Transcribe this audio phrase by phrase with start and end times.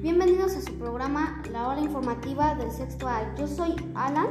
[0.00, 3.34] Bienvenidos a su programa La Hora Informativa del Sexto A.
[3.36, 4.28] Yo soy Alan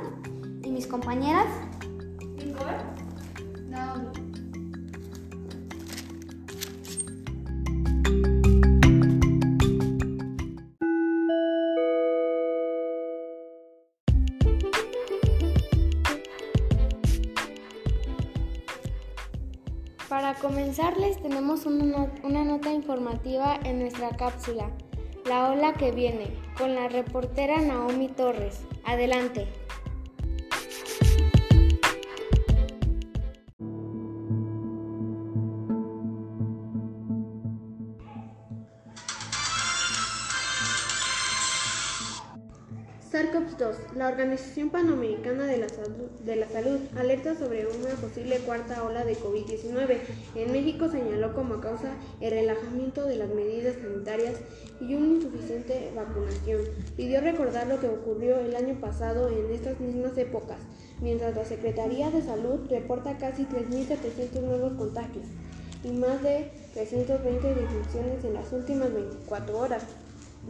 [0.63, 1.46] y mis compañeras.
[20.09, 24.71] Para comenzarles tenemos una nota informativa en nuestra cápsula,
[25.26, 26.27] La ola que viene,
[26.58, 28.59] con la reportera Naomi Torres.
[28.84, 29.48] Adelante.
[43.13, 48.81] SARS-CoV-2, la Organización Panamericana de la, Salud, de la Salud alerta sobre una posible cuarta
[48.84, 49.99] ola de COVID-19.
[50.34, 54.37] En México señaló como causa el relajamiento de las medidas sanitarias
[54.82, 56.62] y una insuficiente vacunación.
[56.98, 60.57] Pidió recordar lo que ocurrió el año pasado en estas mismas épocas,
[60.99, 65.28] mientras la Secretaría de Salud reporta casi 3.700 nuevos contagios
[65.84, 69.84] y más de 320 defunciones en las últimas 24 horas.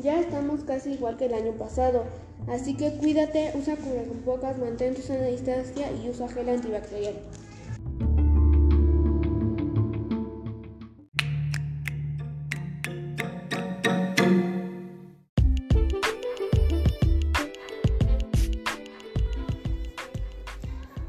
[0.02, 2.06] Ya estamos casi igual que el año pasado,
[2.48, 7.16] así que cuídate, usa cubrebocas, mantén tu sana distancia y usa gel antibacterial.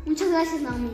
[0.04, 0.90] Muchas gracias Naomi.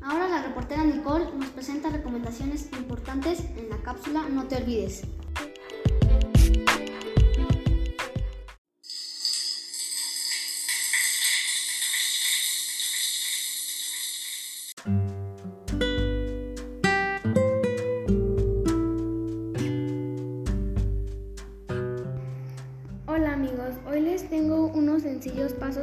[0.00, 5.02] Ahora la reportera Nicole nos presenta recomendaciones importantes en la cápsula No te olvides.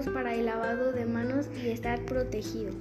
[0.07, 2.71] Para el lavado de manos y estar protegido.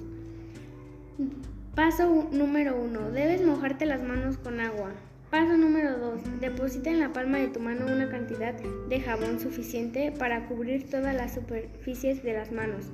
[1.75, 3.11] Paso número 1.
[3.11, 4.91] Debes mojarte las manos con agua.
[5.29, 6.41] Paso número 2.
[6.41, 11.15] Deposita en la palma de tu mano una cantidad de jabón suficiente para cubrir todas
[11.15, 12.85] las superficies de las manos.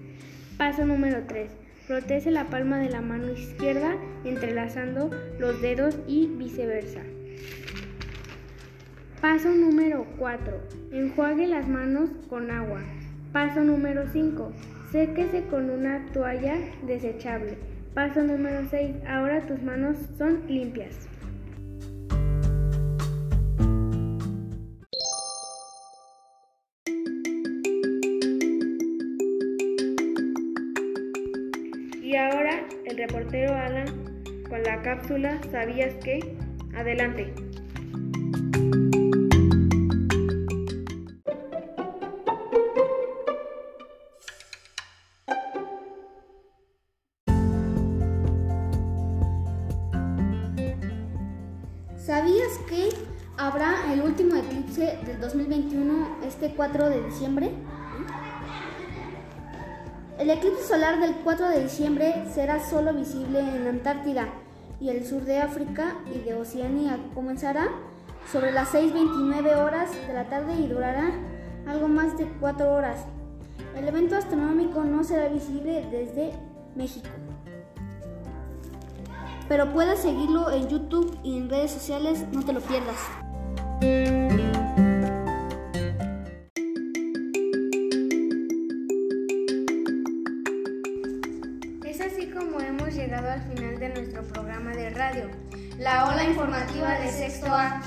[0.58, 1.50] Paso número 3.
[1.88, 7.02] Protege la palma de la mano izquierda entrelazando los dedos y viceversa.
[9.22, 10.60] Paso número 4.
[10.92, 12.82] Enjuague las manos con agua.
[13.36, 14.54] Paso número 5.
[14.94, 16.56] Séquese con una toalla
[16.88, 17.58] desechable.
[17.94, 18.96] Paso número 6.
[19.06, 21.10] Ahora tus manos son limpias.
[32.02, 36.38] Y ahora el reportero Alan con la cápsula ¿Sabías qué?
[36.74, 37.34] Adelante.
[52.06, 52.90] ¿Sabías que
[53.36, 57.50] habrá el último eclipse del 2021 este 4 de diciembre?
[60.20, 64.28] El eclipse solar del 4 de diciembre será solo visible en la Antártida
[64.80, 67.00] y el sur de África y de Oceanía.
[67.16, 67.70] Comenzará
[68.32, 71.10] sobre las 6.29 horas de la tarde y durará
[71.68, 73.04] algo más de 4 horas.
[73.76, 76.34] El evento astronómico no será visible desde
[76.76, 77.10] México
[79.48, 82.96] pero puedes seguirlo en YouTube y en redes sociales, no te lo pierdas.
[91.86, 95.30] Es así como hemos llegado al final de nuestro programa de radio.
[95.78, 97.82] La ola informativa de sexto A.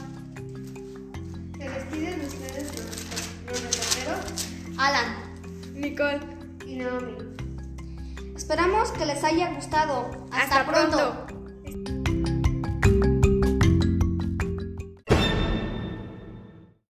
[1.58, 5.16] Se despiden de ustedes los, los reporteros Alan,
[5.75, 6.20] Nicole.
[6.66, 7.16] y Naomi.
[8.36, 10.10] esperamos que les haya gustado.
[10.30, 10.96] Hasta, Hasta pronto.
[11.26, 11.38] pronto.